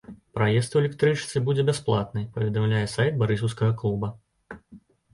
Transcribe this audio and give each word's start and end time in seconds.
Праезд 0.37 0.77
у 0.77 0.79
электрычцы 0.83 1.43
будзе 1.51 1.67
бясплатны, 1.69 2.25
паведамляе 2.39 2.83
сайт 2.97 3.23
барысаўскага 3.23 3.81
клуба. 3.83 4.15